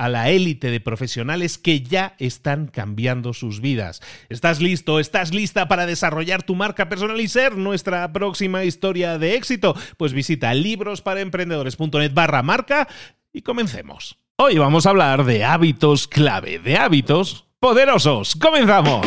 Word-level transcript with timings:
a 0.00 0.08
la 0.08 0.30
élite 0.30 0.70
de 0.70 0.80
profesionales 0.80 1.58
que 1.58 1.82
ya 1.82 2.14
están 2.18 2.68
cambiando 2.68 3.34
sus 3.34 3.60
vidas. 3.60 4.00
¿Estás 4.30 4.62
listo? 4.62 4.98
¿Estás 4.98 5.34
lista 5.34 5.68
para 5.68 5.84
desarrollar 5.84 6.42
tu 6.42 6.54
marca 6.54 6.88
personal 6.88 7.20
y 7.20 7.28
ser 7.28 7.58
nuestra 7.58 8.10
próxima 8.10 8.64
historia 8.64 9.18
de 9.18 9.34
éxito? 9.34 9.76
Pues 9.98 10.14
visita 10.14 10.54
librosparaemprendedores.net 10.54 12.14
barra 12.14 12.42
marca 12.42 12.88
y 13.30 13.42
comencemos. 13.42 14.16
Hoy 14.36 14.56
vamos 14.56 14.86
a 14.86 14.90
hablar 14.90 15.24
de 15.24 15.44
hábitos 15.44 16.08
clave, 16.08 16.58
de 16.58 16.78
hábitos 16.78 17.44
poderosos. 17.60 18.36
¡Comenzamos! 18.36 19.06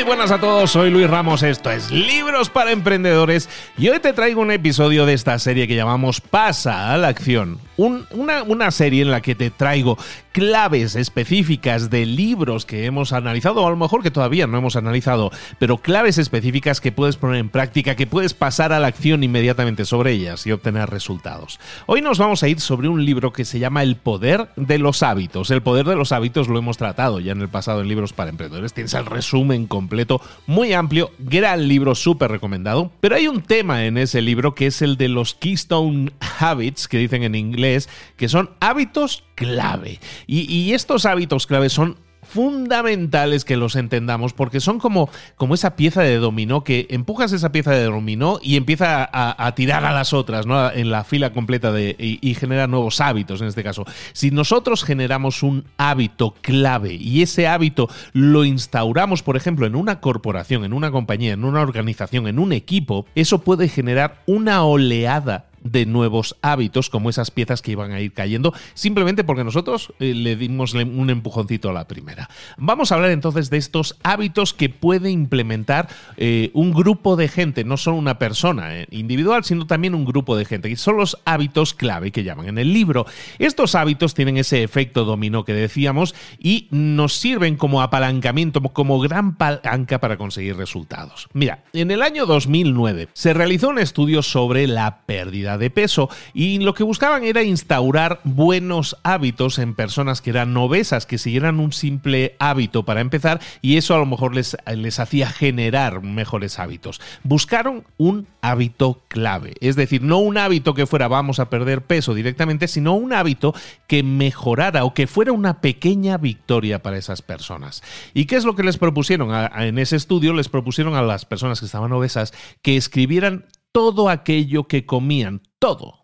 Muy 0.00 0.06
buenas 0.06 0.30
a 0.30 0.40
todos, 0.40 0.70
soy 0.70 0.88
Luis 0.88 1.10
Ramos, 1.10 1.42
esto 1.42 1.70
es 1.70 1.90
Libros 1.90 2.48
para 2.48 2.70
Emprendedores 2.70 3.50
y 3.76 3.90
hoy 3.90 4.00
te 4.00 4.14
traigo 4.14 4.40
un 4.40 4.50
episodio 4.50 5.04
de 5.04 5.12
esta 5.12 5.38
serie 5.38 5.68
que 5.68 5.76
llamamos 5.76 6.22
Pasa 6.22 6.94
a 6.94 6.96
la 6.96 7.08
Acción. 7.08 7.58
Una, 7.86 8.42
una 8.42 8.70
serie 8.70 9.02
en 9.02 9.10
la 9.10 9.22
que 9.22 9.34
te 9.34 9.50
traigo 9.50 9.96
claves 10.32 10.94
específicas 10.94 11.90
de 11.90 12.06
libros 12.06 12.66
que 12.66 12.84
hemos 12.84 13.12
analizado, 13.12 13.62
o 13.62 13.66
a 13.66 13.70
lo 13.70 13.76
mejor 13.76 14.02
que 14.02 14.10
todavía 14.10 14.46
no 14.46 14.58
hemos 14.58 14.76
analizado, 14.76 15.30
pero 15.58 15.78
claves 15.78 16.18
específicas 16.18 16.80
que 16.80 16.92
puedes 16.92 17.16
poner 17.16 17.38
en 17.38 17.48
práctica, 17.48 17.96
que 17.96 18.06
puedes 18.06 18.34
pasar 18.34 18.72
a 18.72 18.80
la 18.80 18.88
acción 18.88 19.24
inmediatamente 19.24 19.84
sobre 19.84 20.12
ellas 20.12 20.46
y 20.46 20.52
obtener 20.52 20.90
resultados. 20.90 21.58
Hoy 21.86 22.02
nos 22.02 22.18
vamos 22.18 22.42
a 22.42 22.48
ir 22.48 22.60
sobre 22.60 22.88
un 22.88 23.04
libro 23.04 23.32
que 23.32 23.44
se 23.44 23.58
llama 23.58 23.82
El 23.82 23.96
poder 23.96 24.48
de 24.56 24.78
los 24.78 25.02
hábitos. 25.02 25.50
El 25.50 25.62
poder 25.62 25.86
de 25.86 25.96
los 25.96 26.12
hábitos 26.12 26.48
lo 26.48 26.58
hemos 26.58 26.76
tratado 26.76 27.20
ya 27.20 27.32
en 27.32 27.40
el 27.40 27.48
pasado 27.48 27.80
en 27.80 27.88
Libros 27.88 28.12
para 28.12 28.30
Emprendedores. 28.30 28.72
Tienes 28.72 28.94
el 28.94 29.06
resumen 29.06 29.66
completo, 29.66 30.20
muy 30.46 30.72
amplio, 30.72 31.10
gran 31.18 31.66
libro, 31.66 31.94
súper 31.94 32.30
recomendado. 32.30 32.92
Pero 33.00 33.16
hay 33.16 33.28
un 33.28 33.42
tema 33.42 33.86
en 33.86 33.98
ese 33.98 34.20
libro 34.20 34.54
que 34.54 34.66
es 34.66 34.82
el 34.82 34.96
de 34.96 35.08
los 35.08 35.34
Keystone 35.34 36.12
Habits, 36.38 36.88
que 36.88 36.98
dicen 36.98 37.22
en 37.22 37.34
inglés, 37.34 37.69
que 38.16 38.28
son 38.28 38.50
hábitos 38.60 39.24
clave. 39.34 40.00
Y, 40.26 40.72
estos 40.72 41.06
hábitos 41.06 41.46
clave 41.46 41.68
son 41.68 41.96
fundamentales 42.22 43.44
que 43.44 43.56
los 43.56 43.74
entendamos 43.76 44.34
porque 44.34 44.60
son 44.60 44.78
como, 44.78 45.08
como 45.36 45.54
esa 45.54 45.74
pieza 45.74 46.02
de 46.02 46.18
dominó 46.18 46.62
que 46.62 46.86
empujas 46.90 47.32
esa 47.32 47.50
pieza 47.50 47.72
de 47.72 47.84
dominó 47.84 48.38
y 48.42 48.56
empieza 48.56 49.08
a, 49.10 49.54
tirar 49.54 49.84
a 49.84 49.92
las 49.92 50.12
otras 50.12 50.46
¿no? 50.46 50.70
en 50.70 50.90
la 50.90 51.02
fila 51.02 51.32
completa 51.32 51.72
y, 51.80 52.18
y, 52.20 52.34
genera 52.34 52.66
nuevos 52.66 53.00
hábitos 53.00 53.40
en 53.40 53.48
este 53.48 53.64
caso. 53.64 53.84
Si 54.12 54.30
nosotros 54.30 54.84
generamos 54.84 55.42
un 55.42 55.64
hábito 55.76 56.34
clave 56.40 56.94
y 56.94 57.22
ese 57.22 57.48
hábito 57.48 57.88
lo 58.12 58.44
instauramos, 58.44 59.22
por 59.22 59.36
ejemplo, 59.36 59.66
en 59.66 59.74
una 59.74 60.00
corporación, 60.00 60.64
en 60.64 60.72
una 60.72 60.90
compañía, 60.90 61.32
en 61.32 61.44
una 61.44 61.62
organización, 61.62 62.28
en 62.28 62.38
un 62.38 62.52
equipo, 62.52 63.06
eso 63.14 63.40
puede 63.40 63.68
generar 63.68 64.22
una 64.26 64.62
oleada 64.62 65.49
de 65.62 65.86
nuevos 65.86 66.36
hábitos, 66.42 66.90
como 66.90 67.10
esas 67.10 67.30
piezas 67.30 67.62
que 67.62 67.72
iban 67.72 67.92
a 67.92 68.00
ir 68.00 68.12
cayendo, 68.12 68.54
simplemente 68.74 69.24
porque 69.24 69.44
nosotros 69.44 69.92
eh, 70.00 70.14
le 70.14 70.36
dimos 70.36 70.74
un 70.74 71.10
empujoncito 71.10 71.70
a 71.70 71.72
la 71.72 71.86
primera. 71.86 72.28
Vamos 72.56 72.92
a 72.92 72.94
hablar 72.94 73.10
entonces 73.10 73.50
de 73.50 73.56
estos 73.56 73.96
hábitos 74.02 74.54
que 74.54 74.68
puede 74.68 75.10
implementar 75.10 75.88
eh, 76.16 76.50
un 76.54 76.72
grupo 76.72 77.16
de 77.16 77.28
gente, 77.28 77.64
no 77.64 77.76
solo 77.76 77.96
una 77.96 78.18
persona 78.18 78.76
eh, 78.76 78.86
individual, 78.90 79.44
sino 79.44 79.66
también 79.66 79.94
un 79.94 80.04
grupo 80.04 80.36
de 80.36 80.44
gente, 80.44 80.68
que 80.68 80.76
son 80.76 80.96
los 80.96 81.18
hábitos 81.24 81.74
clave 81.74 82.10
que 82.10 82.24
llaman 82.24 82.48
en 82.48 82.58
el 82.58 82.72
libro. 82.72 83.06
Estos 83.38 83.74
hábitos 83.74 84.14
tienen 84.14 84.36
ese 84.36 84.62
efecto 84.62 85.04
dominó 85.04 85.44
que 85.44 85.52
decíamos 85.52 86.14
y 86.38 86.68
nos 86.70 87.14
sirven 87.14 87.56
como 87.56 87.82
apalancamiento, 87.82 88.62
como 88.62 89.00
gran 89.00 89.36
palanca 89.36 90.00
para 90.00 90.16
conseguir 90.16 90.56
resultados. 90.56 91.28
Mira, 91.32 91.64
en 91.72 91.90
el 91.90 92.02
año 92.02 92.26
2009 92.26 93.08
se 93.12 93.34
realizó 93.34 93.68
un 93.68 93.78
estudio 93.78 94.22
sobre 94.22 94.66
la 94.66 95.02
pérdida 95.06 95.49
de 95.58 95.70
peso 95.70 96.08
y 96.34 96.58
lo 96.58 96.74
que 96.74 96.82
buscaban 96.82 97.24
era 97.24 97.42
instaurar 97.42 98.20
buenos 98.24 98.96
hábitos 99.02 99.58
en 99.58 99.74
personas 99.74 100.20
que 100.20 100.30
eran 100.30 100.56
obesas, 100.56 101.06
que 101.06 101.18
siguieran 101.18 101.60
un 101.60 101.72
simple 101.72 102.36
hábito 102.38 102.84
para 102.84 103.00
empezar 103.00 103.40
y 103.62 103.76
eso 103.76 103.94
a 103.94 103.98
lo 103.98 104.06
mejor 104.06 104.34
les, 104.34 104.56
les 104.74 104.98
hacía 104.98 105.28
generar 105.30 106.02
mejores 106.02 106.58
hábitos. 106.58 107.00
Buscaron 107.22 107.84
un 107.96 108.26
hábito 108.40 109.02
clave, 109.08 109.54
es 109.60 109.76
decir, 109.76 110.02
no 110.02 110.18
un 110.18 110.38
hábito 110.38 110.74
que 110.74 110.86
fuera 110.86 111.08
vamos 111.08 111.40
a 111.40 111.50
perder 111.50 111.82
peso 111.82 112.14
directamente, 112.14 112.68
sino 112.68 112.94
un 112.94 113.12
hábito 113.12 113.54
que 113.86 114.02
mejorara 114.02 114.84
o 114.84 114.94
que 114.94 115.06
fuera 115.06 115.32
una 115.32 115.60
pequeña 115.60 116.16
victoria 116.18 116.82
para 116.82 116.98
esas 116.98 117.22
personas. 117.22 117.82
¿Y 118.14 118.26
qué 118.26 118.36
es 118.36 118.44
lo 118.44 118.54
que 118.54 118.62
les 118.62 118.78
propusieron? 118.78 119.30
en 119.30 119.78
ese 119.78 119.96
estudio 119.96 120.32
les 120.32 120.48
propusieron 120.48 120.94
a 120.94 121.02
las 121.02 121.24
personas 121.24 121.60
que 121.60 121.66
estaban 121.66 121.92
obesas 121.92 122.32
que 122.62 122.76
escribieran 122.76 123.46
todo 123.72 124.08
aquello 124.08 124.64
que 124.64 124.86
comían, 124.86 125.42
todo, 125.58 126.00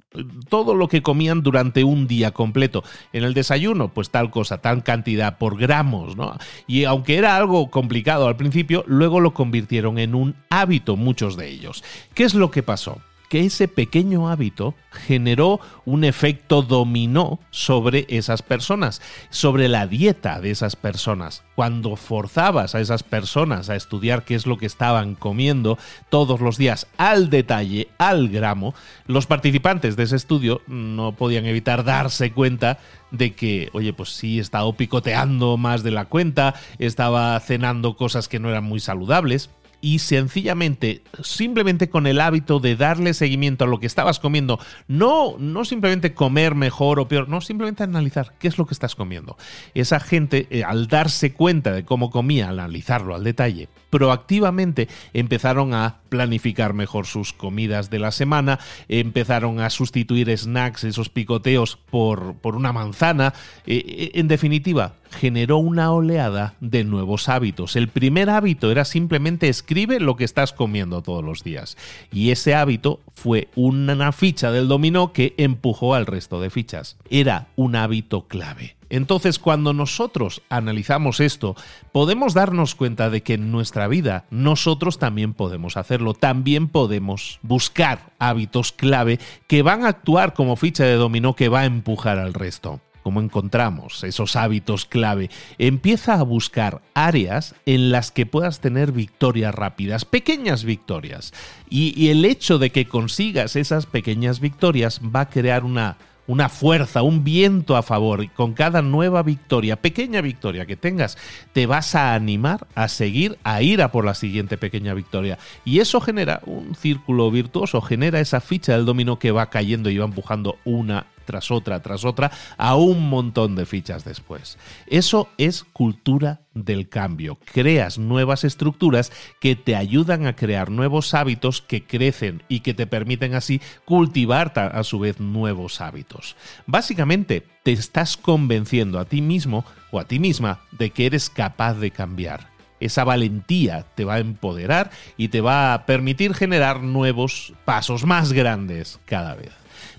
todo 0.49 0.75
lo 0.75 0.89
que 0.89 1.03
comían 1.03 1.43
durante 1.43 1.85
un 1.85 2.07
día 2.07 2.33
completo. 2.33 2.83
En 3.13 3.25
el 3.25 3.35
desayuno, 3.35 3.93
pues 3.93 4.11
tal 4.11 4.31
cosa, 4.31 4.59
tal 4.59 4.83
cantidad 4.83 5.39
por 5.39 5.59
gramos, 5.59 6.17
¿no? 6.17 6.37
Y 6.67 6.85
aunque 6.85 7.17
era 7.17 7.37
algo 7.37 7.71
complicado 7.71 8.27
al 8.29 8.37
principio, 8.37 8.85
luego 8.87 9.21
lo 9.21 9.35
convirtieron 9.35 9.99
en 9.99 10.15
un 10.15 10.37
hábito 10.51 10.97
muchos 10.97 11.37
de 11.37 11.49
ellos. 11.49 11.85
¿Qué 12.15 12.25
es 12.25 12.35
lo 12.35 12.51
que 12.51 12.63
pasó? 12.63 13.01
Que 13.29 13.41
ese 13.41 13.69
pequeño 13.69 14.29
hábito 14.29 14.75
generó 14.93 15.61
un 15.85 16.05
efecto 16.05 16.63
dominó 16.63 17.39
sobre 17.51 18.07
esas 18.09 18.43
personas, 18.43 19.03
sobre 19.31 19.69
la 19.69 19.87
dieta 19.87 20.41
de 20.41 20.51
esas 20.51 20.77
personas. 20.77 21.43
Cuando 21.55 21.97
forzabas 21.97 22.75
a 22.75 22.81
esas 22.81 23.03
personas 23.03 23.69
a 23.69 23.77
estudiar 23.77 24.25
qué 24.25 24.35
es 24.35 24.47
lo 24.47 24.59
que 24.59 24.67
estaban 24.67 25.15
comiendo 25.15 25.79
todos 26.09 26.41
los 26.41 26.57
días 26.57 26.87
al 26.97 27.31
detalle, 27.31 27.89
al 27.99 28.29
gramo, 28.29 28.75
los 29.07 29.27
participantes 29.27 29.97
de 29.97 30.05
ese 30.05 30.17
estudio 30.17 30.63
no 30.67 31.13
podían 31.13 31.47
evitar 31.47 31.85
darse 31.85 32.33
cuenta 32.33 32.79
de 33.11 33.35
que, 33.35 33.71
oye, 33.73 33.93
pues 33.93 34.11
sí, 34.11 34.39
estaba 34.39 34.71
picoteando 34.73 35.57
más 35.57 35.83
de 35.83 35.91
la 35.91 36.07
cuenta, 36.07 36.55
estaba 36.79 37.39
cenando 37.41 37.97
cosas 37.97 38.29
que 38.29 38.39
no 38.39 38.49
eran 38.49 38.65
muy 38.65 38.81
saludables, 38.81 39.51
y 39.87 40.01
sencillamente, 40.01 41.03
simplemente 41.23 41.89
con 41.89 42.09
el 42.09 42.21
hábito 42.21 42.59
de 42.59 42.75
darle 42.75 43.15
seguimiento 43.15 43.63
a 43.63 43.69
lo 43.69 43.79
que 43.79 43.87
estabas 43.87 44.19
comiendo, 44.19 44.59
no, 44.89 45.37
no 45.39 45.65
simplemente 45.65 46.13
comer 46.13 46.57
mejor 46.57 46.99
o 46.99 47.07
peor, 47.07 47.29
no, 47.29 47.41
simplemente 47.41 47.85
analizar 47.85 48.33
qué 48.41 48.49
es 48.49 48.59
lo 48.59 48.67
que 48.67 48.75
estás 48.75 48.97
comiendo. 48.97 49.37
Esa 49.75 50.01
gente, 50.01 50.49
eh, 50.51 50.65
al 50.65 50.89
darse 50.89 51.35
cuenta 51.35 51.71
de 51.71 51.85
cómo 51.85 52.11
comía, 52.11 52.49
analizarlo 52.49 53.15
al 53.15 53.23
detalle, 53.23 53.69
proactivamente 53.91 54.89
empezaron 55.13 55.73
a 55.73 56.01
planificar 56.09 56.75
mejor 56.75 57.07
sus 57.07 57.33
comidas 57.33 57.89
de 57.89 58.01
la 58.01 58.11
semana, 58.11 58.59
empezaron 58.89 59.61
a 59.61 59.71
sustituir 59.71 60.37
snacks, 60.37 60.83
esos 60.83 61.11
picoteos, 61.11 61.77
por, 61.77 62.35
por 62.39 62.57
una 62.57 62.73
manzana. 62.73 63.35
Eh, 63.67 63.85
eh, 63.87 64.11
en 64.15 64.27
definitiva, 64.27 64.97
generó 65.11 65.59
una 65.59 65.93
oleada 65.93 66.55
de 66.61 66.85
nuevos 66.85 67.29
hábitos. 67.29 67.77
El 67.77 67.89
primer 67.89 68.31
hábito 68.31 68.71
era 68.71 68.85
simplemente 68.85 69.49
escribe 69.49 70.01
lo 70.01 70.17
que 70.17 70.25
estás 70.25 70.53
comiendo 70.53 71.03
todos 71.03 71.25
los 71.25 71.43
días. 71.43 71.77
Y 72.13 72.31
ese 72.31 72.55
hábito 72.55 73.01
fue 73.15 73.49
una 73.55 74.13
ficha 74.13 74.51
del 74.51 74.69
dominó 74.69 75.13
que 75.13 75.35
empujó 75.37 75.95
al 75.95 76.07
resto 76.07 76.41
de 76.41 76.51
fichas. 76.51 76.97
Era 77.11 77.49
un 77.57 77.77
hábito 77.77 78.27
clave. 78.29 78.77
Entonces, 78.89 79.39
cuando 79.39 79.73
nosotros 79.73 80.43
analizamos 80.49 81.21
esto, 81.21 81.57
podemos 81.93 82.35
darnos 82.35 82.75
cuenta 82.75 83.11
de 83.11 83.23
que 83.23 83.35
en 83.35 83.51
nuestra 83.51 83.89
vida 83.89 84.27
nosotros 84.31 84.99
también 84.99 85.35
podemos 85.35 85.77
hacerlo, 85.77 86.15
también 86.15 86.69
podemos 86.69 87.41
buscar 87.43 88.13
hábitos 88.19 88.73
clave 88.73 89.19
que 89.49 89.63
van 89.63 89.85
a 89.85 89.89
actuar 89.89 90.35
como 90.35 90.57
ficha 90.57 90.85
de 90.85 90.95
dominó 90.95 91.35
que 91.35 91.49
va 91.49 91.61
a 91.61 91.67
empujar 91.67 92.19
al 92.19 92.33
resto 92.33 92.81
cómo 93.07 93.21
encontramos 93.21 94.03
esos 94.03 94.35
hábitos 94.35 94.85
clave, 94.85 95.31
empieza 95.59 96.15
a 96.15 96.25
buscar 96.25 96.83
áreas 96.93 97.55
en 97.65 97.93
las 97.93 98.11
que 98.11 98.27
puedas 98.27 98.59
tener 98.59 98.91
victorias 98.91 99.55
rápidas, 99.55 100.05
pequeñas 100.05 100.65
victorias. 100.65 101.33
Y, 101.71 102.09
el 102.09 102.25
hecho 102.25 102.59
de 102.59 102.71
que 102.71 102.89
consigas 102.89 103.55
esas 103.55 103.87
pequeñas 103.87 104.41
victorias 104.41 105.01
va 105.01 105.21
a 105.21 105.31
crear 105.31 105.63
una 105.63 105.99
una 106.27 106.49
fuerza, 106.49 107.03
un 107.03 107.23
viento 107.23 107.77
a 107.77 107.85
favor. 107.85 108.25
Y 108.25 108.29
con 108.29 108.55
cada 108.55 108.83
nueva 108.83 109.23
victoria, 109.23 109.81
pequeña 109.81 110.21
victoria 110.21 110.67
que 110.67 110.75
tengas, 110.75 111.17
te 111.53 111.67
vas 111.67 111.95
a 111.95 112.13
animar 112.13 112.67
a 112.75 112.89
seguir, 112.89 113.39
a 113.45 113.63
ir 113.63 113.81
a 113.83 113.93
por 113.93 114.05
la 114.05 114.15
siguiente 114.15 114.59
pequeña 114.59 114.95
victoria. 114.95 115.39
Y 115.65 115.79
eso 115.79 116.01
genera 116.01 116.41
un 116.45 116.75
círculo 116.75 117.31
virtuoso, 117.31 117.81
genera 117.81 118.19
esa 118.19 118.41
ficha 118.41 118.73
del 118.73 118.85
dominó 118.85 119.21
que 119.21 119.31
va 119.31 119.49
cayendo 119.51 119.91
y 119.91 119.99
va 119.99 120.07
empujando 120.07 120.59
una 120.65 121.07
tras 121.27 121.51
otra, 121.51 121.83
tras 121.83 122.05
otra, 122.05 122.31
a 122.57 122.77
un 122.77 123.11
montón 123.11 123.55
de 123.57 123.67
fichas 123.67 124.05
después. 124.05 124.57
Eso 124.87 125.29
es 125.37 125.65
cultura 125.65 126.41
del 126.55 126.89
cambio. 126.89 127.39
Creas 127.53 127.99
nuevas 127.99 128.45
estructuras 128.45 129.13
que 129.41 129.57
te 129.57 129.77
ayudan 129.77 130.27
a 130.27 130.35
crear 130.35 130.71
nuevos 130.71 131.13
hábitos 131.13 131.61
que 131.61 131.85
crecen 131.85 132.43
y 132.49 132.61
que 132.61 132.73
te 132.73 132.87
permiten 132.87 133.35
así 133.35 133.61
cultivar 133.85 134.53
a 134.57 134.83
su 134.85 134.99
vez 134.99 135.21
nuevos 135.21 135.81
hábitos. 135.81 136.37
Básicamente, 136.67 137.45
te 137.63 137.73
estás 137.73 138.17
convenciendo 138.17 138.99
a 138.99 139.05
ti 139.05 139.21
mismo 139.21 139.65
o 139.91 139.99
a 139.99 140.07
ti 140.07 140.19
misma 140.19 140.61
de 140.71 140.91
que 140.91 141.07
eres 141.07 141.29
capaz 141.29 141.75
de 141.75 141.91
cambiar. 141.91 142.49
Esa 142.79 143.05
valentía 143.05 143.87
te 143.95 144.05
va 144.05 144.15
a 144.15 144.19
empoderar 144.19 144.91
y 145.17 145.29
te 145.29 145.41
va 145.41 145.73
a 145.73 145.87
permitir 145.87 146.35
generar 146.35 146.83
nuevos 146.83 147.55
pasos 147.65 148.05
más 148.05 148.33
grandes 148.33 149.01
cada 149.07 149.35
vez. 149.35 149.53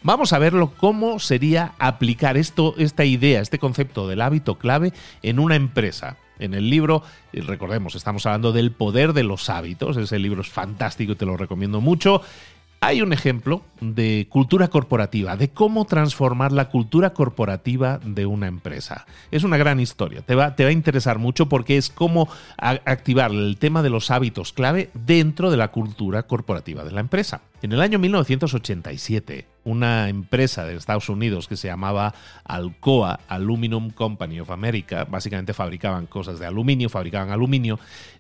Vamos 0.03 0.33
a 0.33 0.39
verlo 0.39 0.73
cómo 0.77 1.19
sería 1.19 1.73
aplicar 1.79 2.37
esto, 2.37 2.75
esta 2.77 3.05
idea, 3.05 3.41
este 3.41 3.59
concepto 3.59 4.07
del 4.07 4.21
hábito 4.21 4.55
clave 4.55 4.93
en 5.21 5.39
una 5.39 5.55
empresa. 5.55 6.17
En 6.39 6.53
el 6.53 6.69
libro, 6.69 7.03
recordemos, 7.33 7.95
estamos 7.95 8.25
hablando 8.25 8.51
del 8.51 8.71
poder 8.71 9.13
de 9.13 9.23
los 9.23 9.49
hábitos. 9.49 9.97
Ese 9.97 10.19
libro 10.19 10.41
es 10.41 10.49
fantástico 10.49 11.13
y 11.13 11.15
te 11.15 11.25
lo 11.25 11.37
recomiendo 11.37 11.81
mucho. 11.81 12.21
Hay 12.79 13.01
un 13.01 13.11
ejemplo 13.11 13.63
de 13.81 14.27
cultura 14.29 14.67
corporativa, 14.67 15.35
de 15.35 15.49
cómo 15.49 15.85
transformar 15.85 16.51
la 16.51 16.69
cultura 16.69 17.09
corporativa 17.11 17.99
de 18.03 18.27
una 18.27 18.45
empresa. 18.45 19.07
Es 19.31 19.43
una 19.43 19.57
gran 19.57 19.79
historia, 19.79 20.21
te 20.21 20.35
va, 20.35 20.55
te 20.55 20.63
va 20.63 20.69
a 20.69 20.73
interesar 20.73 21.17
mucho 21.17 21.49
porque 21.49 21.77
es 21.77 21.89
cómo 21.89 22.29
activar 22.57 23.31
el 23.31 23.57
tema 23.57 23.81
de 23.81 23.89
los 23.89 24.11
hábitos 24.11 24.53
clave 24.53 24.91
dentro 24.93 25.49
de 25.49 25.57
la 25.57 25.69
cultura 25.69 26.23
corporativa 26.23 26.83
de 26.83 26.91
la 26.91 26.99
empresa. 26.99 27.41
En 27.63 27.71
el 27.71 27.81
año 27.81 27.97
1987, 27.97 29.47
una 29.67 30.07
empresa 30.07 30.65
de 30.65 30.75
Estados 30.75 31.09
Unidos 31.09 31.47
que 31.47 31.57
se 31.57 31.67
llamaba 31.67 32.13
Alcoa 32.45 33.19
Aluminum 33.27 33.89
Company 33.89 34.39
of 34.39 34.49
America, 34.49 35.03
básicamente 35.03 35.53
fabricaban 35.53 36.05
cosas 36.05 36.39
de 36.39 36.45
aluminio, 36.45 36.87
fabricaban 36.87 37.31
aluminio, 37.31 37.77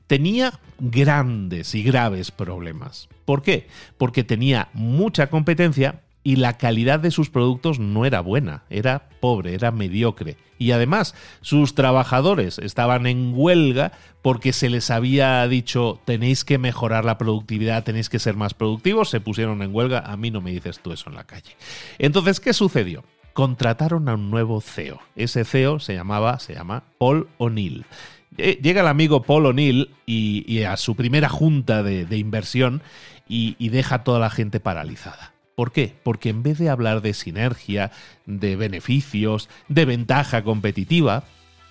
tenía 0.07 0.59
grandes 0.77 1.73
y 1.73 1.83
graves 1.83 2.31
problemas. 2.31 3.07
¿Por 3.23 3.43
qué? 3.43 3.67
Porque 3.97 4.25
tenía 4.25 4.67
mucha 4.73 5.29
competencia 5.29 6.01
y 6.23 6.35
la 6.35 6.57
calidad 6.57 6.99
de 6.99 7.11
sus 7.11 7.29
productos 7.29 7.79
no 7.79 8.05
era 8.05 8.19
buena, 8.19 8.63
era 8.69 9.09
pobre, 9.21 9.53
era 9.53 9.71
mediocre. 9.71 10.37
Y 10.57 10.71
además, 10.71 11.15
sus 11.41 11.75
trabajadores 11.75 12.59
estaban 12.59 13.05
en 13.05 13.31
huelga 13.33 13.91
porque 14.21 14.51
se 14.51 14.69
les 14.69 14.89
había 14.89 15.47
dicho 15.47 16.01
tenéis 16.05 16.43
que 16.43 16.57
mejorar 16.57 17.05
la 17.05 17.17
productividad, 17.17 17.83
tenéis 17.83 18.09
que 18.09 18.19
ser 18.19 18.35
más 18.35 18.53
productivos, 18.53 19.09
se 19.09 19.21
pusieron 19.21 19.61
en 19.61 19.73
huelga, 19.73 19.99
a 19.99 20.17
mí 20.17 20.31
no 20.31 20.41
me 20.41 20.51
dices 20.51 20.79
tú 20.79 20.91
eso 20.91 21.09
en 21.09 21.15
la 21.15 21.25
calle. 21.25 21.55
Entonces, 21.97 22.39
¿qué 22.39 22.53
sucedió? 22.53 23.03
Contrataron 23.33 24.09
a 24.09 24.15
un 24.15 24.31
nuevo 24.31 24.59
CEO. 24.61 24.99
Ese 25.15 25.45
CEO 25.45 25.79
se 25.79 25.93
llamaba, 25.93 26.39
se 26.39 26.55
llama 26.55 26.83
Paul 26.97 27.29
O'Neill. 27.37 27.85
Eh, 28.37 28.59
llega 28.61 28.81
el 28.81 28.87
amigo 28.87 29.21
Paul 29.21 29.45
O'Neill 29.45 29.91
y, 30.05 30.63
a 30.63 30.75
su 30.75 30.95
primera 30.95 31.29
junta 31.29 31.83
de, 31.83 32.17
inversión 32.17 32.81
y, 33.29 33.55
y 33.59 33.69
deja 33.69 33.95
a 33.95 34.03
toda 34.03 34.19
la 34.19 34.29
gente 34.29 34.59
paralizada. 34.59 35.36
¿Por 35.57 35.71
qué? 35.71 35.95
Porque 36.03 36.29
en 36.29 36.43
vez 36.43 36.59
de 36.59 36.69
hablar 36.69 37.01
de 37.01 37.15
sinergia, 37.15 37.89
de 38.27 38.55
beneficios, 38.55 39.49
de 39.67 39.85
ventaja 39.85 40.43
competitiva, 40.43 41.23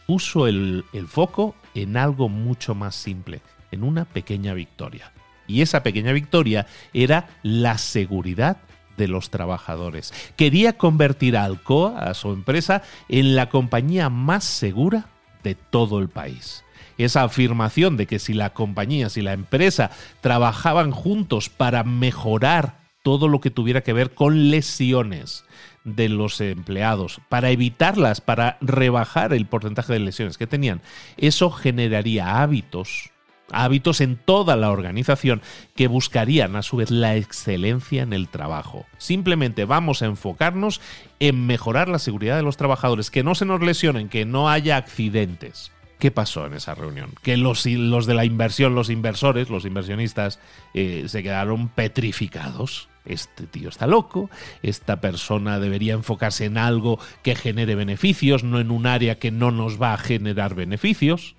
puso 0.08 0.48
el, 0.48 0.82
foco 1.06 1.54
en 1.72 1.96
algo 1.96 2.28
mucho 2.28 2.74
más 2.74 2.96
simple, 2.96 3.42
en 3.70 3.84
una 3.84 4.04
pequeña 4.04 4.54
victoria. 4.54 5.12
Y 5.46 5.62
esa 5.62 5.84
pequeña 5.84 6.10
victoria 6.10 6.66
era 6.92 7.28
la 7.44 7.78
seguridad 7.78 8.56
de 8.96 9.06
los 9.06 9.30
trabajadores. 9.30 10.12
Quería 10.34 10.76
convertir 10.76 11.36
a 11.36 11.44
Alcoa, 11.44 12.00
a 12.00 12.14
su 12.14 12.32
empresa, 12.32 12.82
en 13.08 13.36
la 13.36 13.50
compañía 13.50 14.10
más 14.10 14.42
segura 14.42 15.06
de 15.44 15.54
todo 15.54 16.00
el 16.00 16.08
país. 16.08 16.64
Esa 16.98 17.22
afirmación 17.22 17.96
de 17.96 18.08
que 18.08 18.18
si 18.18 18.34
la 18.34 18.52
compañía, 18.52 19.10
si 19.10 19.22
la 19.22 19.32
empresa 19.32 19.92
trabajaban 20.22 20.90
juntos 20.90 21.50
para 21.50 21.84
mejorar 21.84 22.85
todo 23.06 23.28
lo 23.28 23.40
que 23.40 23.52
tuviera 23.52 23.82
que 23.82 23.92
ver 23.92 24.14
con 24.14 24.50
lesiones 24.50 25.44
de 25.84 26.08
los 26.08 26.40
empleados, 26.40 27.20
para 27.28 27.50
evitarlas, 27.50 28.20
para 28.20 28.58
rebajar 28.60 29.32
el 29.32 29.46
porcentaje 29.46 29.92
de 29.92 30.00
lesiones 30.00 30.36
que 30.36 30.48
tenían. 30.48 30.82
Eso 31.16 31.52
generaría 31.52 32.42
hábitos, 32.42 33.12
hábitos 33.52 34.00
en 34.00 34.16
toda 34.16 34.56
la 34.56 34.72
organización 34.72 35.40
que 35.76 35.86
buscarían 35.86 36.56
a 36.56 36.62
su 36.62 36.78
vez 36.78 36.90
la 36.90 37.14
excelencia 37.14 38.02
en 38.02 38.12
el 38.12 38.26
trabajo. 38.26 38.86
Simplemente 38.98 39.66
vamos 39.66 40.02
a 40.02 40.06
enfocarnos 40.06 40.80
en 41.20 41.46
mejorar 41.46 41.88
la 41.88 42.00
seguridad 42.00 42.34
de 42.34 42.42
los 42.42 42.56
trabajadores, 42.56 43.12
que 43.12 43.22
no 43.22 43.36
se 43.36 43.44
nos 43.44 43.62
lesionen, 43.62 44.08
que 44.08 44.24
no 44.24 44.50
haya 44.50 44.76
accidentes. 44.76 45.70
¿Qué 45.98 46.10
pasó 46.10 46.46
en 46.46 46.54
esa 46.54 46.74
reunión? 46.74 47.14
Que 47.22 47.36
los, 47.36 47.64
de 47.64 48.14
la 48.14 48.24
inversión, 48.24 48.74
los 48.74 48.90
inversores, 48.90 49.48
los 49.48 49.64
inversionistas, 49.64 50.38
eh, 50.74 51.04
se 51.08 51.22
quedaron 51.22 51.68
petrificados 51.68 52.88
este 53.06 53.46
tío 53.46 53.68
está 53.68 53.86
loco, 53.86 54.30
esta 54.62 55.00
persona 55.00 55.58
debería 55.60 55.94
enfocarse 55.94 56.44
en 56.44 56.58
algo 56.58 56.98
que 57.22 57.36
genere 57.36 57.74
beneficios, 57.74 58.44
no 58.44 58.58
en 58.60 58.70
un 58.70 58.86
área 58.86 59.18
que 59.18 59.30
no 59.30 59.50
nos 59.50 59.80
va 59.80 59.94
a 59.94 59.98
generar 59.98 60.54
beneficios. 60.54 61.36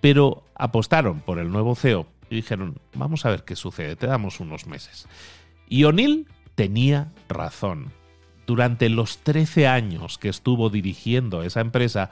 Pero 0.00 0.44
apostaron 0.54 1.20
por 1.20 1.38
el 1.38 1.50
nuevo 1.50 1.74
CEO 1.74 2.06
y 2.30 2.36
dijeron, 2.36 2.78
vamos 2.94 3.24
a 3.26 3.30
ver 3.30 3.44
qué 3.44 3.56
sucede, 3.56 3.96
te 3.96 4.06
damos 4.06 4.40
unos 4.40 4.66
meses. 4.66 5.08
Y 5.68 5.84
O'Neill 5.84 6.28
tenía 6.54 7.12
razón. 7.28 7.92
Durante 8.46 8.90
los 8.90 9.18
13 9.18 9.66
años 9.66 10.18
que 10.18 10.28
estuvo 10.28 10.68
dirigiendo 10.68 11.42
esa 11.42 11.60
empresa, 11.60 12.10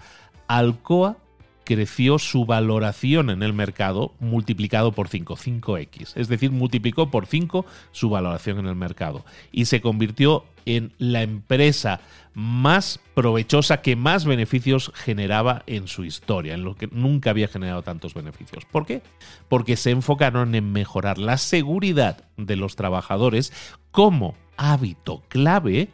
Alcoa 0.48 1.18
creció 1.64 2.18
su 2.18 2.44
valoración 2.44 3.30
en 3.30 3.42
el 3.42 3.52
mercado 3.52 4.14
multiplicado 4.20 4.92
por 4.92 5.08
5, 5.08 5.36
5x. 5.36 6.12
Es 6.16 6.28
decir, 6.28 6.50
multiplicó 6.50 7.10
por 7.10 7.26
5 7.26 7.64
su 7.92 8.10
valoración 8.10 8.58
en 8.58 8.66
el 8.66 8.74
mercado 8.74 9.24
y 9.50 9.66
se 9.66 9.80
convirtió 9.80 10.44
en 10.64 10.92
la 10.98 11.22
empresa 11.22 12.00
más 12.34 13.00
provechosa 13.14 13.82
que 13.82 13.96
más 13.96 14.24
beneficios 14.24 14.92
generaba 14.94 15.64
en 15.66 15.88
su 15.88 16.04
historia, 16.04 16.54
en 16.54 16.64
lo 16.64 16.76
que 16.76 16.88
nunca 16.92 17.30
había 17.30 17.48
generado 17.48 17.82
tantos 17.82 18.14
beneficios. 18.14 18.64
¿Por 18.64 18.86
qué? 18.86 19.02
Porque 19.48 19.76
se 19.76 19.90
enfocaron 19.90 20.54
en 20.54 20.72
mejorar 20.72 21.18
la 21.18 21.36
seguridad 21.36 22.24
de 22.36 22.56
los 22.56 22.76
trabajadores 22.76 23.52
como 23.90 24.34
hábito 24.56 25.22
clave 25.28 25.88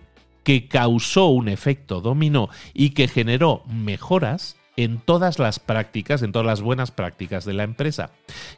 que 0.44 0.68
causó 0.68 1.26
un 1.26 1.48
efecto 1.48 2.00
dominó 2.00 2.48
y 2.72 2.90
que 2.90 3.08
generó 3.08 3.62
mejoras 3.66 4.57
en 4.78 5.00
todas 5.00 5.40
las 5.40 5.58
prácticas, 5.58 6.22
en 6.22 6.30
todas 6.30 6.46
las 6.46 6.62
buenas 6.62 6.92
prácticas 6.92 7.44
de 7.44 7.52
la 7.52 7.64
empresa. 7.64 8.12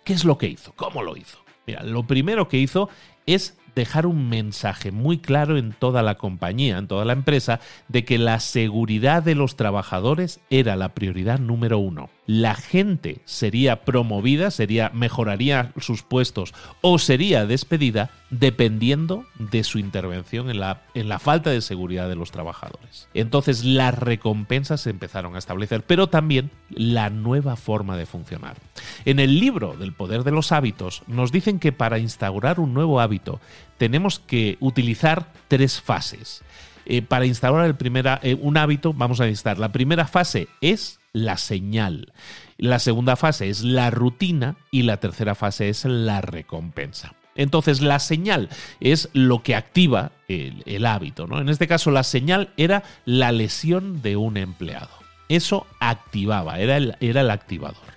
¿Qué 0.05 0.12
es 0.12 0.27
lo 0.27 0.37
que 0.37 0.49
hizo? 0.49 0.75
¿Cómo 0.77 1.03
lo 1.03 1.17
hizo? 1.17 1.39
Mira, 1.67 1.83
lo 1.83 2.07
primero 2.07 2.47
que 2.47 2.59
hizo 2.59 2.91
es 3.25 3.57
dejar 3.75 4.05
un 4.05 4.29
mensaje 4.29 4.93
muy 4.93 5.17
claro 5.17 5.57
en 5.57 5.73
toda 5.73 6.03
la 6.03 6.17
compañía, 6.17 6.77
en 6.77 6.89
toda 6.89 7.07
la 7.07 7.15
empresa, 7.15 7.61
de 7.89 8.05
que 8.05 8.19
la 8.19 8.39
seguridad 8.39 9.23
de 9.23 9.35
los 9.35 9.57
trabajadores 9.57 10.41
era 10.50 10.77
la 10.77 10.91
prioridad 10.91 11.39
número 11.39 11.79
uno. 11.79 12.11
La 12.32 12.54
gente 12.54 13.22
sería 13.25 13.84
promovida, 13.84 14.52
sería, 14.52 14.92
mejoraría 14.94 15.72
sus 15.80 16.04
puestos 16.04 16.54
o 16.80 17.00
sería 17.00 17.44
despedida 17.44 18.10
dependiendo 18.30 19.25
de 19.40 19.64
su 19.64 19.80
intervención 19.80 20.49
en 20.49 20.60
la, 20.60 20.82
en 20.94 21.08
la 21.08 21.18
falta 21.18 21.50
de 21.50 21.60
seguridad 21.60 22.08
de 22.08 22.14
los 22.14 22.30
trabajadores. 22.30 23.08
Entonces 23.14 23.64
las 23.64 23.99
recompensas 23.99 24.82
se 24.82 24.90
empezaron 24.90 25.34
a 25.34 25.40
establecer, 25.40 25.82
pero 25.82 26.08
también 26.08 26.52
la 26.68 27.10
nueva 27.10 27.56
forma 27.56 27.96
de 27.96 28.06
funcionar. 28.06 28.58
En 29.04 29.18
el 29.18 29.40
libro 29.40 29.75
del 29.76 29.92
poder 29.92 30.22
de 30.22 30.30
los 30.30 30.52
hábitos 30.52 31.02
nos 31.08 31.32
dicen 31.32 31.58
que 31.58 31.72
para 31.72 31.99
instaurar 31.99 32.60
un 32.60 32.75
nuevo 32.75 33.00
hábito 33.00 33.40
tenemos 33.76 34.20
que 34.20 34.56
utilizar 34.60 35.32
tres 35.49 35.80
fases. 35.80 36.44
Eh, 36.87 37.02
para 37.02 37.26
instaurar 37.26 37.66
el 37.66 37.75
primera, 37.75 38.20
eh, 38.22 38.38
un 38.40 38.56
hábito, 38.56 38.92
vamos 38.92 39.20
a 39.20 39.25
necesitar. 39.25 39.58
La 39.58 39.72
primera 39.72 40.06
fase 40.06 40.46
es 40.60 41.00
la 41.12 41.37
señal. 41.37 42.12
La 42.57 42.79
segunda 42.79 43.17
fase 43.17 43.49
es 43.49 43.62
la 43.62 43.90
rutina 43.90 44.57
y 44.71 44.83
la 44.83 44.99
tercera 44.99 45.35
fase 45.35 45.69
es 45.69 45.85
la 45.85 46.21
recompensa. 46.21 47.14
Entonces, 47.37 47.81
la 47.81 48.00
señal 48.00 48.49
es 48.81 49.09
lo 49.12 49.43
que 49.43 49.55
activa 49.55 50.12
el, 50.29 50.85
hábito. 50.85 51.26
¿no? 51.26 51.40
En 51.40 51.49
este 51.49 51.67
caso, 51.67 51.90
la 51.90 52.02
señal 52.02 52.50
era 52.57 52.83
la 53.05 53.33
lesión 53.33 54.02
de 54.02 54.17
un 54.17 54.37
empleado. 54.37 54.90
Eso 55.29 55.67
activaba, 55.79 56.59
era 56.59 56.76
era 57.00 57.21
el 57.21 57.31
activador. 57.31 57.90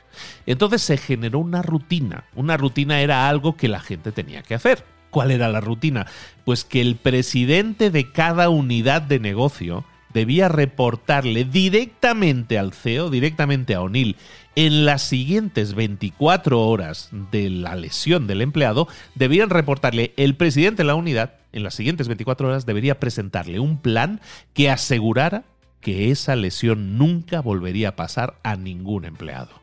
Entonces 0.46 0.82
se 0.82 0.98
generó 0.98 1.40
una 1.40 1.62
rutina. 1.62 2.26
Una 2.36 2.58
rutina 2.58 3.02
era 3.02 3.28
algo 3.28 3.56
que 3.58 3.68
la 3.68 3.80
gente 3.80 4.12
tenía 4.12 4.44
que 4.44 4.56
hacer. 4.56 4.86
¿Cuál 5.10 5.32
era 5.32 5.50
la 5.50 5.62
rutina? 5.62 6.08
Pues 6.46 6.64
que 6.64 6.82
el 6.82 6.96
presidente 6.96 7.92
de 7.92 8.12
cada 8.12 8.50
unidad 8.50 9.02
de 9.02 9.20
negocio 9.20 9.86
debía 10.14 10.50
reportarle 10.50 11.46
directamente 11.46 12.58
al 12.58 12.74
CEO, 12.74 13.10
directamente 13.10 13.76
a 13.76 13.82
O'Neill, 13.82 14.16
en 14.56 14.86
las 14.86 15.02
siguientes 15.02 15.74
24 15.74 16.62
horas 16.62 17.10
de 17.32 17.50
la 17.50 17.76
lesión 17.76 18.28
del 18.28 18.42
empleado, 18.42 18.88
debían 19.16 19.50
reportarle 19.50 20.14
el 20.18 20.36
presidente 20.36 20.84
de 20.84 20.88
la 20.88 20.96
unidad, 20.96 21.36
en 21.52 21.64
las 21.64 21.76
siguientes 21.76 22.08
24 22.08 22.48
horas 22.48 22.66
debería 22.66 23.00
presentarle 23.00 23.60
un 23.60 23.78
plan 23.78 24.22
que 24.54 24.70
asegurara 24.70 25.44
que 25.82 26.12
esa 26.12 26.36
lesión 26.36 26.98
nunca 26.98 27.42
volvería 27.42 27.90
a 27.90 27.96
pasar 27.96 28.36
a 28.44 28.56
ningún 28.56 29.06
empleado. 29.06 29.62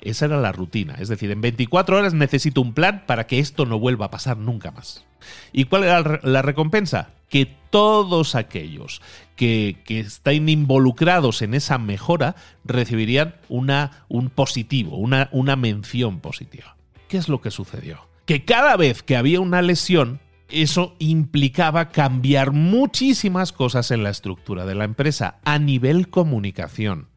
Esa 0.00 0.26
era 0.26 0.36
la 0.36 0.52
rutina. 0.52 0.96
Es 0.98 1.08
decir, 1.08 1.30
en 1.30 1.40
24 1.40 1.96
horas 1.96 2.12
necesito 2.12 2.60
un 2.60 2.74
plan 2.74 3.04
para 3.06 3.26
que 3.26 3.38
esto 3.38 3.64
no 3.64 3.78
vuelva 3.78 4.06
a 4.06 4.10
pasar 4.10 4.36
nunca 4.36 4.70
más. 4.70 5.04
¿Y 5.52 5.64
cuál 5.64 5.84
era 5.84 6.20
la 6.22 6.42
recompensa? 6.42 7.10
Que 7.34 7.46
todos 7.70 8.36
aquellos 8.36 9.02
que, 9.34 9.82
están 9.88 10.48
involucrados 10.48 11.42
en 11.42 11.54
esa 11.54 11.78
mejora 11.78 12.36
recibirían 12.62 13.34
una, 13.48 14.04
un 14.08 14.30
positivo, 14.30 14.96
una, 14.96 15.30
una 15.32 15.56
mención 15.56 16.20
positiva. 16.20 16.76
¿Qué 17.08 17.16
es 17.16 17.28
lo 17.28 17.40
que 17.40 17.50
sucedió? 17.50 18.06
Que 18.24 18.44
cada 18.44 18.76
vez 18.76 19.02
que 19.02 19.16
había 19.16 19.40
una 19.40 19.62
lesión, 19.62 20.20
eso 20.48 20.94
implicaba 21.00 21.88
cambiar 21.88 22.52
muchísimas 22.52 23.50
cosas 23.50 23.90
en 23.90 24.04
la 24.04 24.10
estructura 24.10 24.64
de 24.64 24.76
la 24.76 24.84
empresa 24.84 25.40
a 25.44 25.58
nivel 25.58 26.10
comunicación 26.10 27.08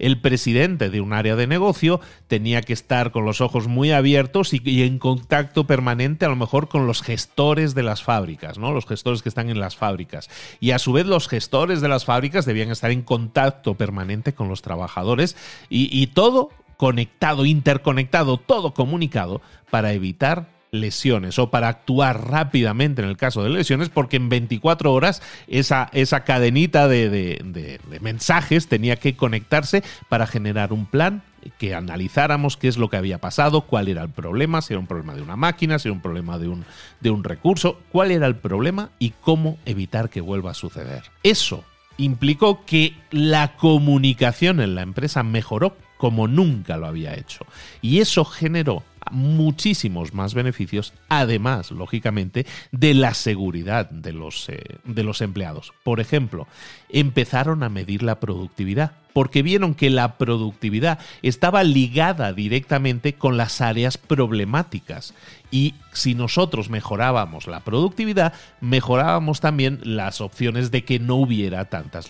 el 0.00 0.20
presidente 0.20 0.90
de 0.90 1.00
un 1.00 1.12
área 1.12 1.36
de 1.36 1.46
negocio 1.46 2.00
tenía 2.26 2.62
que 2.62 2.72
estar 2.72 3.12
con 3.12 3.24
los 3.24 3.40
ojos 3.40 3.68
muy 3.68 3.92
abiertos 3.92 4.52
y, 4.52 4.82
en 4.82 4.98
contacto 4.98 5.66
permanente 5.66 6.24
a 6.24 6.28
lo 6.28 6.36
mejor 6.36 6.68
con 6.68 6.86
los 6.86 7.02
gestores 7.02 7.74
de 7.74 7.82
las 7.82 8.02
fábricas, 8.02 8.58
¿no? 8.58 8.72
Los 8.72 8.86
gestores 8.86 9.22
que 9.22 9.28
están 9.28 9.50
en 9.50 9.60
las 9.60 9.76
fábricas. 9.76 10.28
Y 10.58 10.72
a 10.72 10.78
su 10.78 10.92
vez 10.92 11.06
los 11.06 11.28
gestores 11.28 11.80
de 11.80 11.88
las 11.88 12.04
fábricas 12.04 12.46
debían 12.46 12.70
estar 12.70 12.90
en 12.90 13.02
contacto 13.02 13.74
permanente 13.74 14.32
con 14.32 14.48
los 14.48 14.62
trabajadores 14.62 15.36
y 15.68 16.06
todo 16.08 16.50
conectado, 16.76 17.44
interconectado, 17.44 18.38
todo 18.38 18.72
comunicado 18.72 19.42
para 19.70 19.92
evitar 19.92 20.59
lesiones 20.72 21.38
o 21.38 21.50
para 21.50 21.68
actuar 21.68 22.28
rápidamente 22.28 23.02
en 23.02 23.08
el 23.08 23.16
caso 23.16 23.42
de 23.42 23.50
lesiones, 23.50 23.88
porque 23.88 24.16
en 24.16 24.28
24 24.28 24.92
horas 24.92 25.22
esa, 25.46 25.88
esa 25.92 26.24
cadenita 26.24 26.88
de, 26.88 27.80
mensajes 28.00 28.68
tenía 28.68 28.96
que 28.96 29.16
conectarse 29.16 29.82
para 30.08 30.26
generar 30.26 30.72
un 30.72 30.86
plan 30.86 31.22
que 31.58 31.74
analizáramos 31.74 32.56
qué 32.56 32.68
es 32.68 32.76
lo 32.76 32.90
que 32.90 32.98
había 32.98 33.18
pasado, 33.18 33.62
cuál 33.62 33.88
era 33.88 34.02
el 34.02 34.10
problema, 34.10 34.60
si 34.60 34.74
era 34.74 34.80
un 34.80 34.86
problema 34.86 35.14
de 35.14 35.22
una 35.22 35.36
máquina, 35.36 35.78
si 35.78 35.88
era 35.88 35.94
un 35.94 36.02
problema 36.02 36.38
de 36.38 36.48
un, 36.48 36.64
de 37.00 37.10
un 37.10 37.24
recurso, 37.24 37.80
cuál 37.90 38.10
era 38.10 38.26
el 38.26 38.36
problema 38.36 38.90
y 38.98 39.10
cómo 39.10 39.58
evitar 39.64 40.10
que 40.10 40.20
vuelva 40.20 40.50
a 40.50 40.54
suceder. 40.54 41.04
Eso 41.22 41.64
implicó 41.96 42.64
que 42.64 42.94
la 43.10 43.56
comunicación 43.56 44.60
en 44.60 44.74
la 44.74 44.82
empresa 44.82 45.22
mejoró 45.22 45.76
como 45.96 46.28
nunca 46.28 46.78
lo 46.78 46.86
había 46.86 47.14
hecho. 47.14 47.44
Y 47.82 48.00
eso 48.00 48.24
generó 48.24 48.82
muchísimos 49.10 50.14
más 50.14 50.34
beneficios, 50.34 50.92
además, 51.08 51.70
lógicamente, 51.70 52.46
de 52.72 52.94
la 52.94 53.14
seguridad 53.14 53.90
de 53.90 54.12
los, 54.12 54.48
eh, 54.48 54.62
de 54.84 55.02
los 55.02 55.20
empleados. 55.20 55.72
Por 55.82 56.00
ejemplo, 56.00 56.46
empezaron 56.88 57.62
a 57.62 57.68
medir 57.68 58.02
la 58.02 58.20
productividad, 58.20 58.92
porque 59.12 59.42
vieron 59.42 59.74
que 59.74 59.90
la 59.90 60.18
productividad 60.18 60.98
estaba 61.22 61.64
ligada 61.64 62.32
directamente 62.32 63.14
con 63.14 63.36
las 63.36 63.60
áreas 63.60 63.98
problemáticas. 63.98 65.14
Y 65.50 65.74
si 65.92 66.14
nosotros 66.14 66.70
mejorábamos 66.70 67.46
la 67.46 67.60
productividad, 67.60 68.34
mejorábamos 68.60 69.40
también 69.40 69.80
las 69.82 70.20
opciones 70.20 70.70
de 70.70 70.84
que 70.84 70.98
no 70.98 71.16
hubiera 71.16 71.64
tantas, 71.64 72.06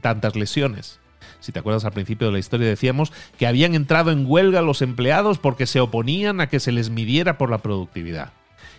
tantas 0.00 0.36
lesiones. 0.36 1.00
Si 1.40 1.52
te 1.52 1.58
acuerdas 1.58 1.84
al 1.84 1.92
principio 1.92 2.26
de 2.26 2.32
la 2.32 2.38
historia 2.38 2.68
decíamos 2.68 3.12
que 3.38 3.46
habían 3.46 3.74
entrado 3.74 4.10
en 4.10 4.24
huelga 4.26 4.62
los 4.62 4.82
empleados 4.82 5.38
porque 5.38 5.66
se 5.66 5.80
oponían 5.80 6.40
a 6.40 6.48
que 6.48 6.60
se 6.60 6.72
les 6.72 6.90
midiera 6.90 7.38
por 7.38 7.50
la 7.50 7.58
productividad. 7.58 8.32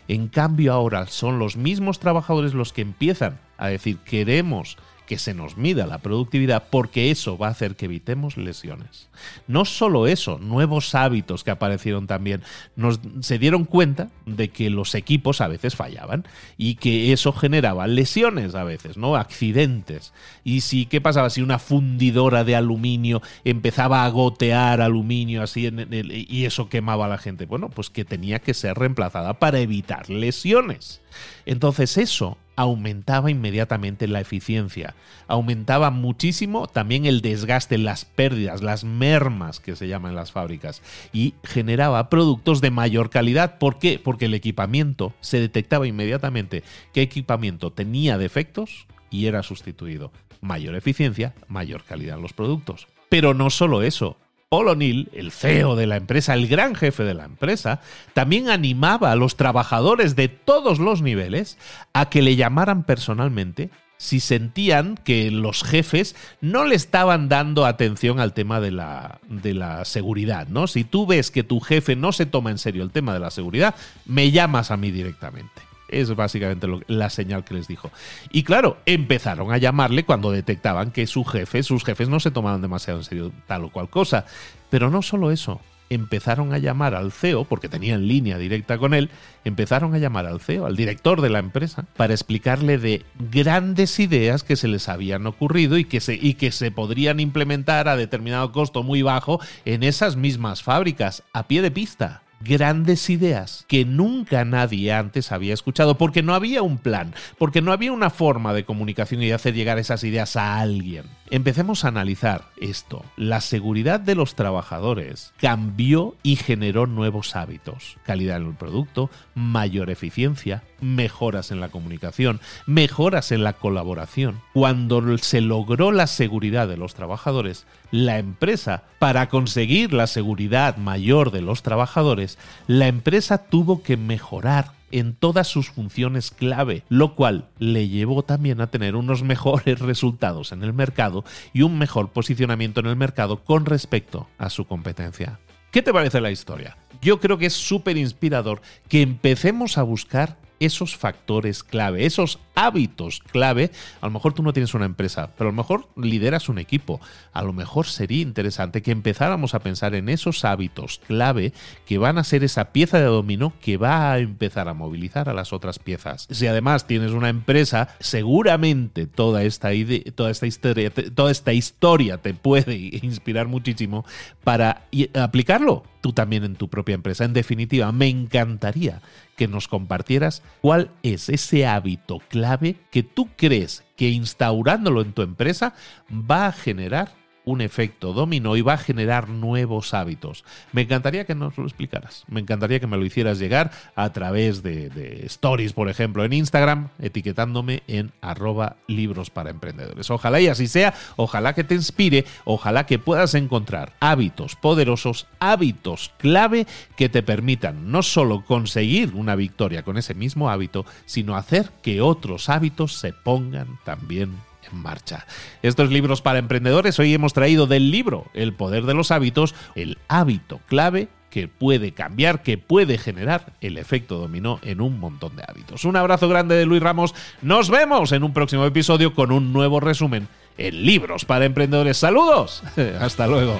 En 0.08 0.28
cambio 0.28 0.74
ahora 0.74 1.08
son 1.08 1.40
los 1.40 1.58
mismos 1.58 2.00
trabajadores 2.00 2.54
los 2.54 2.74
que 2.74 2.82
empiezan 2.82 3.40
a 3.58 3.68
decir 3.68 3.98
queremos 4.00 4.78
que 5.12 5.20
se 5.20 5.34
nos 5.34 5.58
mida 5.58 5.88
la 5.88 5.98
productividad 5.98 6.70
porque 6.70 7.12
eso 7.12 7.38
va 7.38 7.48
a 7.48 7.52
hacer 7.52 7.76
que 7.76 7.84
evitemos 7.84 8.38
lesiones. 8.38 9.10
No 9.46 9.66
solo 9.66 10.08
eso, 10.08 10.40
nuevos 10.40 10.96
hábitos 10.96 11.44
que 11.44 11.52
aparecieron 11.52 12.08
también. 12.08 12.44
Nos, 12.78 13.02
se 13.20 13.38
dieron 13.38 13.66
cuenta 13.66 14.08
de 14.26 14.52
que 14.52 14.70
los 14.70 14.96
equipos 14.96 15.42
a 15.42 15.50
veces 15.50 15.76
fallaban 15.76 16.26
y 16.58 16.76
que 16.76 17.12
eso 17.12 17.34
generaba 17.34 17.88
lesiones 17.88 18.56
a 18.56 18.64
veces, 18.64 18.96
¿no? 18.96 19.18
Accidentes. 19.18 20.14
Y 20.46 20.62
si, 20.62 20.86
¿qué 20.86 21.02
pasaba 21.02 21.30
si 21.30 21.42
una 21.42 21.60
fundidora 21.60 22.46
de 22.46 22.56
aluminio 22.56 23.22
empezaba 23.44 24.06
a 24.06 24.10
gotear 24.12 24.80
aluminio 24.80 25.44
así 25.44 25.70
y 25.92 26.46
eso 26.46 26.70
quemaba 26.70 27.08
a 27.08 27.10
la 27.10 27.18
gente? 27.18 27.48
Bueno, 27.48 27.70
pues 27.70 27.90
que 27.90 28.06
tenía 28.06 28.40
que 28.40 28.54
ser 28.54 28.78
reemplazada 28.78 29.40
para 29.40 29.60
evitar 29.60 30.10
lesiones. 30.10 31.02
Entonces 31.46 31.98
eso 31.98 32.38
aumentaba 32.62 33.32
inmediatamente 33.32 34.08
la 34.08 34.22
eficiencia, 34.22 34.94
aumentaba 35.28 35.90
muchísimo 35.90 36.68
también 36.68 37.06
el 37.06 37.22
desgaste, 37.22 37.80
las 37.80 38.06
pérdidas, 38.06 38.62
las 38.62 38.84
mermas 38.84 39.60
que 39.60 39.76
se 39.76 39.88
llaman 39.88 40.12
en 40.12 40.16
las 40.16 40.32
fábricas 40.32 40.84
y 41.12 41.34
generaba 41.44 42.10
productos 42.10 42.62
de 42.62 42.70
mayor 42.70 43.10
calidad. 43.10 43.58
¿Por 43.58 43.80
qué? 43.80 44.00
Porque 44.02 44.26
el 44.26 44.36
equipamiento 44.36 45.14
se 45.22 45.40
detectaba 45.40 45.88
inmediatamente 45.88 46.64
qué 46.94 47.02
equipamiento 47.02 47.72
tenía 47.72 48.20
defectos 48.20 48.86
y 49.10 49.26
era 49.26 49.42
sustituido. 49.42 50.12
Mayor 50.40 50.76
eficiencia, 50.76 51.34
mayor 51.48 51.84
calidad 51.84 52.18
en 52.18 52.22
los 52.22 52.34
productos. 52.34 52.88
Pero 53.10 53.34
no 53.34 53.50
solo 53.50 53.82
eso, 53.82 54.18
Paul 54.52 54.68
O'Neill, 54.68 55.10
el 55.14 55.32
CEO 55.32 55.78
de 55.78 55.88
la 55.88 55.96
empresa, 55.96 56.34
el 56.34 56.50
gran 56.50 56.76
jefe 56.76 57.06
de 57.06 57.14
la 57.14 57.24
empresa, 57.24 57.80
también 58.14 58.50
animaba 58.50 59.14
a 59.14 59.16
los 59.16 59.38
trabajadores 59.38 60.18
de 60.18 60.28
todos 60.28 60.78
los 60.78 61.02
niveles 61.02 61.58
a 61.94 62.10
que 62.10 62.22
le 62.22 62.36
llamaran 62.36 62.84
personalmente 62.84 63.70
si 63.96 64.20
sentían 64.20 64.98
que 64.98 65.32
los 65.32 65.64
jefes 65.64 66.18
no 66.42 66.66
le 66.66 66.76
estaban 66.76 67.30
dando 67.30 67.66
atención 67.66 68.20
al 68.20 68.34
tema 68.34 68.60
de 68.60 68.72
la, 68.72 69.22
de 69.30 69.54
la 69.54 69.86
seguridad, 69.86 70.50
¿no? 70.50 70.68
Si 70.68 70.84
tú 70.84 71.08
ves 71.08 71.32
que 71.32 71.44
tu 71.44 71.62
jefe 71.62 71.96
no 71.96 72.12
se 72.12 72.26
toma 72.26 72.52
en 72.52 72.58
serio 72.58 72.84
el 72.84 72.92
tema 72.92 73.14
de 73.14 73.22
la 73.22 73.32
seguridad, 73.32 73.74
me 74.06 74.32
llamas 74.32 74.70
a 74.70 74.76
mí 74.76 74.92
directamente. 74.92 75.71
Es 75.92 76.16
básicamente 76.16 76.68
la 76.88 77.10
señal 77.10 77.44
que 77.44 77.54
les 77.54 77.68
dijo. 77.68 77.92
Y 78.32 78.44
claro, 78.44 78.78
empezaron 78.86 79.52
a 79.52 79.58
llamarle 79.58 80.04
cuando 80.04 80.32
detectaban 80.32 80.92
que 80.92 81.08
su 81.08 81.24
jefe, 81.24 81.64
sus 81.64 81.84
jefes 81.84 82.10
no 82.10 82.20
se 82.20 82.32
tomaban 82.32 82.62
demasiado 82.62 83.00
en 83.00 83.06
serio 83.06 83.32
tal 83.48 83.66
o 83.66 83.72
cual 83.72 83.90
cosa. 83.90 84.26
Pero 84.70 84.90
no 84.90 85.02
solo 85.02 85.32
eso, 85.32 85.62
empezaron 85.92 86.54
a 86.54 86.58
llamar 86.58 86.96
al 86.96 87.12
CEO, 87.12 87.44
porque 87.44 87.68
tenían 87.68 88.08
línea 88.08 88.38
directa 88.38 88.78
con 88.78 88.94
él, 88.94 89.10
empezaron 89.44 89.94
a 89.94 89.98
llamar 89.98 90.26
al 90.26 90.40
CEO, 90.40 90.66
al 90.66 90.78
director 90.78 91.20
de 91.20 91.30
la 91.30 91.40
empresa, 91.40 91.86
para 91.98 92.14
explicarle 92.14 92.78
de 92.78 93.04
grandes 93.20 94.00
ideas 94.00 94.44
que 94.44 94.56
se 94.56 94.70
les 94.70 94.88
habían 94.88 95.28
ocurrido 95.28 95.78
y 95.78 95.84
que 95.84 96.00
se, 96.00 96.14
y 96.16 96.36
que 96.36 96.54
se 96.54 96.72
podrían 96.72 97.20
implementar 97.20 97.90
a 97.90 97.98
determinado 97.98 98.54
costo 98.54 98.84
muy 98.84 99.02
bajo 99.02 99.42
en 99.66 99.84
esas 99.84 100.16
mismas 100.16 100.64
fábricas, 100.64 101.24
a 101.34 101.48
pie 101.48 101.62
de 101.62 101.72
pista 101.72 102.24
grandes 102.44 103.10
ideas 103.10 103.66
que 103.68 103.86
nunca 103.86 104.46
nadie 104.46 104.94
antes 104.94 105.32
había 105.32 105.54
escuchado, 105.54 105.98
porque 105.98 106.24
no 106.24 106.34
había 106.34 106.62
un 106.62 106.78
plan, 106.78 107.14
porque 107.38 107.62
no 107.62 107.72
había 107.72 107.92
una 107.92 108.10
forma 108.10 108.54
de 108.54 108.66
comunicación 108.66 109.22
y 109.24 109.28
de 109.28 109.34
hacer 109.34 109.54
llegar 109.54 109.80
esas 109.80 110.04
ideas 110.04 110.36
a 110.36 110.60
alguien. 110.60 111.06
Empecemos 111.30 111.86
a 111.86 111.90
analizar 111.90 112.46
esto. 112.58 113.06
La 113.16 113.40
seguridad 113.40 114.00
de 114.00 114.16
los 114.16 114.36
trabajadores 114.36 115.34
cambió 115.38 116.18
y 116.24 116.36
generó 116.36 116.88
nuevos 116.88 117.36
hábitos. 117.36 117.98
Calidad 118.06 118.38
en 118.38 118.48
el 118.48 118.56
producto, 118.56 119.10
mayor 119.34 119.90
eficiencia, 119.90 120.64
mejoras 120.82 121.52
en 121.52 121.62
la 121.62 121.70
comunicación, 121.70 122.42
mejoras 122.66 123.32
en 123.32 123.44
la 123.44 123.54
colaboración. 123.54 124.42
Cuando 124.54 125.18
se 125.18 125.42
logró 125.42 125.92
la 125.92 126.08
seguridad 126.08 126.68
de 126.68 126.78
los 126.78 126.94
trabajadores, 126.94 127.66
la 127.92 128.20
empresa, 128.20 128.84
para 129.00 129.30
conseguir 129.30 129.94
la 129.94 130.08
seguridad 130.08 130.78
mayor 130.78 131.32
de 131.32 131.42
los 131.42 131.64
trabajadores, 131.64 132.38
la 132.68 132.88
empresa 132.88 133.38
tuvo 133.38 133.84
que 133.84 133.98
mejorar 133.98 134.74
en 134.92 135.14
todas 135.14 135.48
sus 135.48 135.70
funciones 135.70 136.32
clave, 136.32 136.84
lo 136.90 137.16
cual 137.16 137.48
le 137.60 137.88
llevó 137.88 138.24
también 138.24 138.62
a 138.62 138.68
tener 138.68 138.96
unos 138.96 139.24
mejores 139.32 139.80
resultados 139.80 140.52
en 140.52 140.64
el 140.64 140.74
mercado 140.74 141.24
y 141.54 141.62
un 141.62 141.78
mejor 141.78 142.10
posicionamiento 142.10 142.82
en 142.82 142.88
el 142.88 142.96
mercado 142.96 143.44
con 143.44 143.66
respecto 143.66 144.28
a 144.38 144.50
su 144.50 144.66
competencia. 144.66 145.40
¿Qué 145.72 145.82
te 145.82 145.94
parece 145.94 146.20
la 146.20 146.32
historia? 146.32 146.78
Yo 147.02 147.20
creo 147.20 147.38
que 147.38 147.46
es 147.46 147.54
súper 147.54 147.98
inspirador 147.98 148.62
que 148.90 149.02
empecemos 149.02 149.78
a 149.78 149.84
buscar 149.84 150.38
esos 150.62 150.96
factores 150.96 151.64
clave, 151.64 152.06
esos 152.06 152.40
hábitos 152.56 153.20
clave. 153.32 153.72
A 154.00 154.06
lo 154.06 154.14
mejor 154.14 154.34
tú 154.34 154.44
no 154.44 154.54
tienes 154.54 154.74
una 154.74 154.86
empresa, 154.86 155.32
pero 155.38 155.50
a 155.50 155.52
lo 155.52 155.58
mejor 155.58 155.90
lideras 155.98 156.48
un 156.50 156.60
equipo. 156.60 157.02
A 157.34 157.44
lo 157.44 157.52
mejor 157.52 157.88
sería 157.88 158.22
interesante 158.22 158.82
que 158.82 158.92
empezáramos 158.92 159.54
a 159.54 159.60
pensar 159.60 159.96
en 159.96 160.08
esos 160.08 160.46
hábitos 160.46 161.02
clave 161.08 161.52
que 161.86 161.98
van 161.98 162.18
a 162.18 162.24
ser 162.24 162.44
esa 162.44 162.72
pieza 162.72 163.00
de 163.00 163.06
dominó 163.06 163.54
que 163.60 163.78
va 163.78 164.14
a 164.14 164.20
empezar 164.20 164.70
a 164.70 164.74
movilizar 164.74 165.28
a 165.30 165.34
las 165.34 165.52
otras 165.52 165.80
piezas. 165.80 166.28
Si 166.30 166.48
además 166.48 166.86
tienes 166.86 167.12
una 167.12 167.30
empresa, 167.30 167.90
seguramente 168.00 169.08
toda 169.08 169.44
esta, 169.44 169.74
idea, 169.74 170.02
toda 170.16 170.30
esta, 170.30 170.46
historia, 170.46 170.92
toda 170.92 171.32
esta 171.32 171.54
historia 171.54 172.18
te 172.18 172.34
puede 172.34 172.76
inspirar 173.02 173.48
muchísimo 173.48 174.06
para 174.44 174.84
aplicarlo 175.16 175.84
tú 176.02 176.14
también 176.14 176.44
en 176.44 176.56
tu 176.56 176.70
propia 176.70 176.96
empresa. 176.96 177.24
En 177.24 177.34
definitiva, 177.34 177.92
me 177.92 178.08
encantaría 178.08 179.02
que 179.38 179.48
nos 179.48 179.68
compartieras 179.68 180.44
cuál 180.62 180.92
es 181.04 181.30
ese 181.30 181.66
hábito 181.66 182.20
clave 182.30 182.76
que 182.92 183.04
tú 183.04 183.30
crees 183.38 183.84
que 183.96 184.10
instaurándolo 184.10 185.02
en 185.02 185.14
tu 185.14 185.22
empresa 185.22 185.74
va 186.12 186.48
a 186.48 186.52
generar 186.52 187.21
un 187.46 187.62
efecto 187.62 188.14
dominó 188.14 188.56
y 188.56 188.62
va 188.62 188.74
a 188.74 188.78
generar 188.78 189.30
nuevos 189.30 189.94
hábitos. 189.94 190.44
Me 190.72 190.82
encantaría 190.82 191.26
que 191.26 191.36
nos 191.36 191.58
lo 191.58 191.64
explicaras. 191.66 192.24
Me 192.28 192.40
encantaría 192.40 192.80
que 192.80 192.88
me 192.88 192.98
lo 192.98 193.06
hicieras 193.06 193.40
llegar 193.40 193.72
a 193.96 194.12
través 194.12 194.64
de, 194.64 194.90
stories, 195.26 195.74
por 195.74 195.90
ejemplo, 195.90 196.24
en 196.24 196.34
Instagram, 196.34 196.90
etiquetándome 197.00 197.84
en 197.88 198.12
arroba 198.22 198.78
libros 198.88 199.30
para 199.30 199.50
emprendedores. 199.50 200.10
Ojalá 200.10 200.40
y 200.40 200.48
así 200.48 200.68
sea, 200.68 200.94
ojalá 201.16 201.54
que 201.54 201.64
te 201.64 201.76
inspire, 201.76 202.26
ojalá 202.46 202.86
que 202.86 203.00
puedas 203.00 203.34
encontrar 203.34 203.94
hábitos 204.00 204.56
poderosos, 204.56 205.28
hábitos 205.40 206.12
clave 206.18 206.68
que 206.96 207.10
te 207.10 207.24
permitan 207.24 207.92
no 207.92 208.04
solo 208.04 208.44
conseguir 208.46 209.14
una 209.16 209.36
victoria 209.36 209.84
con 209.84 209.98
ese 209.98 210.14
mismo 210.14 210.50
hábito, 210.50 210.86
sino 211.06 211.36
hacer 211.36 211.70
que 211.82 212.02
otros 212.02 212.50
hábitos 212.50 212.94
se 212.94 213.14
pongan 213.14 213.80
también 213.84 214.32
marcha. 214.72 215.26
Estos 215.62 215.92
libros 215.92 216.22
para 216.22 216.40
emprendedores, 216.40 217.00
hoy 217.00 217.14
hemos 217.14 217.34
traído 217.34 217.68
del 217.68 217.92
libro 217.92 218.26
El 218.34 218.54
poder 218.54 218.86
de 218.86 218.94
los 218.94 219.12
hábitos, 219.12 219.56
el 219.76 219.98
hábito 220.08 220.60
clave 220.68 221.10
que 221.32 221.48
puede 221.48 221.94
cambiar, 221.94 222.44
que 222.44 222.58
puede 222.58 222.98
generar 222.98 223.54
el 223.62 223.78
efecto 223.78 224.18
dominó 224.18 224.60
en 224.64 224.82
un 224.82 225.00
montón 225.00 225.36
de 225.38 225.44
hábitos. 225.48 225.86
Un 225.86 225.96
abrazo 225.96 226.28
grande 226.28 226.56
de 226.56 226.66
Luis 226.66 226.84
Ramos. 226.84 227.16
Nos 227.42 227.70
vemos 227.70 228.12
en 228.12 228.24
un 228.24 228.34
próximo 228.34 228.66
episodio 228.66 229.16
con 229.16 229.32
un 229.32 229.54
nuevo 229.54 229.80
resumen 229.80 230.28
en 230.58 230.86
libros 230.86 231.26
para 231.26 231.46
emprendedores. 231.46 231.98
Saludos. 231.98 232.64
Hasta 233.00 233.28
luego. 233.28 233.60